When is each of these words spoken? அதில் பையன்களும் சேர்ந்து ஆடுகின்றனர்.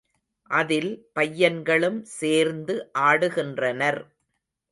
அதில் 0.51 0.89
பையன்களும் 1.13 1.99
சேர்ந்து 2.13 2.75
ஆடுகின்றனர். 2.99 4.01